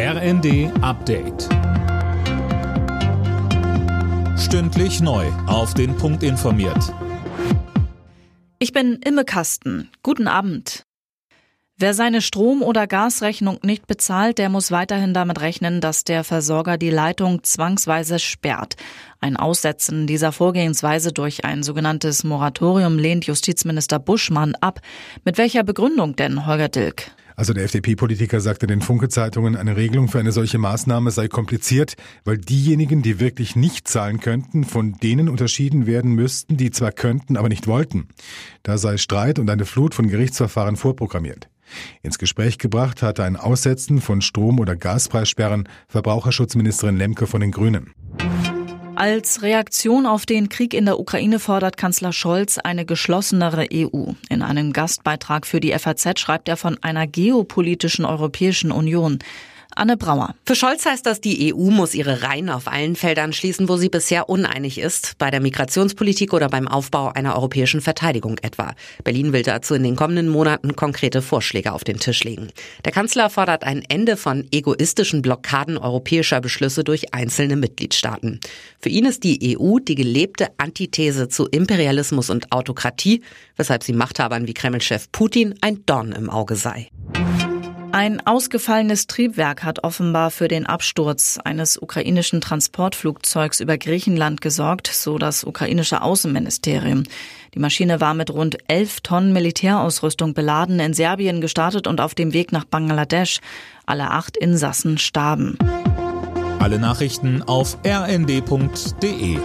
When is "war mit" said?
98.00-98.30